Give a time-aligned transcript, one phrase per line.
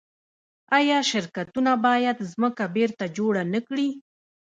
[0.77, 3.89] آیا شرکتونه باید ځمکه بیرته جوړه نکړي؟